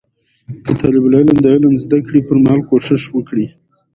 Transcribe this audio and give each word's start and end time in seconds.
که 0.65 0.71
طالب 0.81 1.03
العلم 1.07 1.37
د 1.41 1.45
علم 1.53 1.73
د 1.77 1.81
زده 1.85 1.99
کړې 2.07 2.19
پر 2.27 2.37
مهال 2.43 2.61
کوشش 2.69 3.01
وکړي 3.15 3.47